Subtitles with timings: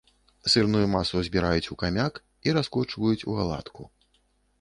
[0.51, 2.13] Сырную масу збіраюць у камяк
[2.49, 3.81] і раскочваюць у аладку.